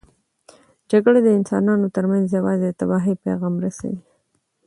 جګړه 0.91 1.19
د 1.23 1.27
انسانانو 1.37 1.87
ترمنځ 1.95 2.25
یوازې 2.37 2.65
د 2.69 2.75
تباهۍ 2.79 3.13
پیغام 3.25 3.53
رسوي. 3.65 3.99